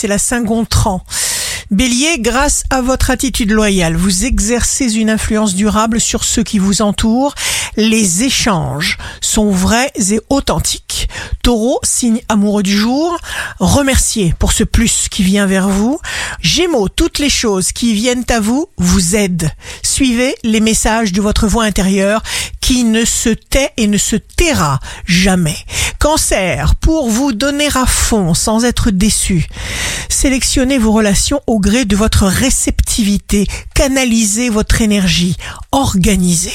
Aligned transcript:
c'est 0.00 0.08
la 0.08 0.16
Saint-Gontran. 0.16 1.04
Bélier, 1.70 2.20
grâce 2.20 2.64
à 2.70 2.80
votre 2.80 3.10
attitude 3.10 3.50
loyale, 3.50 3.96
vous 3.96 4.24
exercez 4.24 4.96
une 4.96 5.10
influence 5.10 5.54
durable 5.54 6.00
sur 6.00 6.24
ceux 6.24 6.42
qui 6.42 6.58
vous 6.58 6.80
entourent. 6.80 7.34
Les 7.76 8.24
échanges 8.24 8.96
sont 9.20 9.50
vrais 9.50 9.92
et 10.10 10.18
authentiques. 10.30 11.10
Taureau, 11.42 11.80
signe 11.82 12.22
amoureux 12.30 12.62
du 12.62 12.74
jour, 12.74 13.14
remerciez 13.58 14.34
pour 14.38 14.52
ce 14.52 14.64
plus 14.64 15.08
qui 15.10 15.22
vient 15.22 15.44
vers 15.44 15.68
vous. 15.68 16.00
Gémeaux, 16.40 16.88
toutes 16.88 17.18
les 17.18 17.30
choses 17.30 17.70
qui 17.70 17.92
viennent 17.92 18.24
à 18.30 18.40
vous 18.40 18.68
vous 18.78 19.16
aident. 19.16 19.50
Suivez 19.82 20.34
les 20.44 20.60
messages 20.60 21.12
de 21.12 21.20
votre 21.20 21.46
voix 21.46 21.64
intérieure 21.64 22.22
qui 22.70 22.84
ne 22.84 23.04
se 23.04 23.30
tait 23.30 23.72
et 23.78 23.88
ne 23.88 23.98
se 23.98 24.14
taira 24.14 24.78
jamais. 25.04 25.56
Cancer, 25.98 26.76
pour 26.76 27.10
vous 27.10 27.32
donner 27.32 27.66
à 27.74 27.84
fond 27.84 28.32
sans 28.32 28.64
être 28.64 28.92
déçu. 28.92 29.48
Sélectionnez 30.08 30.78
vos 30.78 30.92
relations 30.92 31.40
au 31.48 31.58
gré 31.58 31.84
de 31.84 31.96
votre 31.96 32.26
réceptivité, 32.26 33.48
canalisez 33.74 34.50
votre 34.50 34.82
énergie, 34.82 35.36
organisez. 35.72 36.54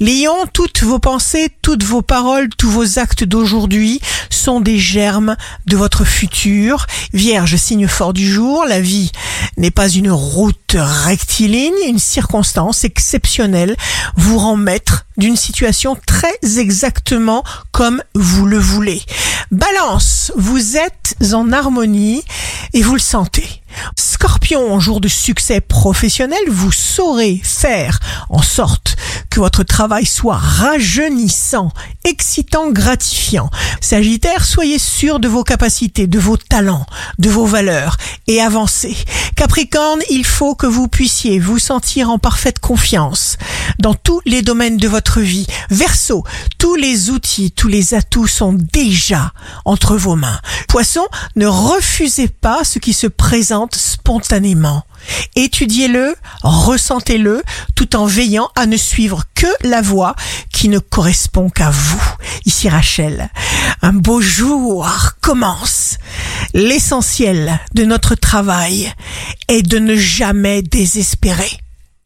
Lion, 0.00 0.36
toutes 0.52 0.82
vos 0.82 0.98
pensées, 0.98 1.48
toutes 1.62 1.84
vos 1.84 2.02
paroles, 2.02 2.50
tous 2.58 2.70
vos 2.70 2.98
actes 2.98 3.24
d'aujourd'hui 3.24 4.02
sont 4.28 4.60
des 4.60 4.78
germes 4.78 5.34
de 5.64 5.78
votre 5.78 6.04
futur. 6.04 6.86
Vierge, 7.14 7.56
signe 7.56 7.88
fort 7.88 8.12
du 8.12 8.30
jour, 8.30 8.66
la 8.66 8.80
vie 8.80 9.12
n'est 9.56 9.70
pas 9.70 9.88
une 9.88 10.10
route 10.10 10.76
rectiligne, 10.76 11.72
une 11.86 11.98
circonstance 11.98 12.84
exceptionnelle 12.84 13.76
vous 14.16 14.38
rend 14.38 14.56
maître 14.56 15.06
d'une 15.16 15.36
situation 15.36 15.96
très 16.06 16.34
exactement 16.58 17.44
comme 17.72 18.02
vous 18.14 18.46
le 18.46 18.58
voulez. 18.58 19.02
Balance, 19.50 20.32
vous 20.36 20.76
êtes 20.76 21.16
en 21.32 21.52
harmonie 21.52 22.22
et 22.72 22.82
vous 22.82 22.94
le 22.94 23.00
sentez. 23.00 23.62
Scorpion, 23.96 24.78
jour 24.80 25.00
de 25.00 25.08
succès 25.08 25.60
professionnel, 25.60 26.38
vous 26.48 26.72
saurez 26.72 27.40
faire 27.42 27.98
en 28.30 28.42
sorte 28.42 28.96
que 29.30 29.40
votre 29.40 29.64
travail 29.64 30.06
soit 30.06 30.36
rajeunissant, 30.36 31.72
excitant, 32.04 32.70
gratifiant. 32.70 33.50
Sagittaire, 33.80 34.44
soyez 34.44 34.78
sûr 34.78 35.18
de 35.18 35.28
vos 35.28 35.44
capacités, 35.44 36.06
de 36.06 36.18
vos 36.18 36.36
talents, 36.36 36.86
de 37.18 37.28
vos 37.28 37.46
valeurs 37.46 37.96
et 38.26 38.40
avancez. 38.40 38.96
Capricorne, 39.36 40.00
il 40.10 40.24
faut 40.24 40.54
que 40.54 40.66
vous 40.66 40.88
puissiez 40.88 41.38
vous 41.38 41.58
sentir 41.58 42.10
en 42.10 42.18
parfaite 42.18 42.60
confiance 42.60 43.36
dans 43.78 43.94
tous 43.94 44.20
les 44.24 44.42
domaines 44.42 44.76
de 44.76 44.88
votre 44.88 45.20
vie. 45.20 45.46
Verseau, 45.70 46.24
tous 46.58 46.76
les 46.76 47.10
outils, 47.10 47.50
tous 47.50 47.68
les 47.68 47.94
atouts 47.94 48.26
sont 48.26 48.52
déjà 48.52 49.32
entre 49.64 49.96
vos 49.96 50.16
mains. 50.16 50.40
Poisson, 50.68 51.06
ne 51.36 51.46
refusez 51.46 52.28
pas 52.28 52.64
ce 52.64 52.78
qui 52.78 52.92
se 52.92 53.06
présente 53.06 53.74
spontanément. 53.74 54.84
Étudiez-le, 55.36 56.14
ressentez-le, 56.42 57.42
tout 57.74 57.96
en 57.96 58.06
veillant 58.06 58.50
à 58.56 58.66
ne 58.66 58.76
suivre 58.76 59.24
que 59.34 59.46
la 59.62 59.82
voie 59.82 60.14
qui 60.52 60.68
ne 60.68 60.78
correspond 60.78 61.50
qu'à 61.50 61.70
vous. 61.70 62.02
Ici 62.46 62.68
Rachel, 62.68 63.30
un 63.82 63.92
beau 63.92 64.20
jour 64.20 64.88
commence. 65.20 65.83
L'essentiel 66.56 67.58
de 67.74 67.84
notre 67.84 68.14
travail 68.14 68.92
est 69.48 69.62
de 69.62 69.80
ne 69.80 69.96
jamais 69.96 70.62
désespérer. 70.62 71.50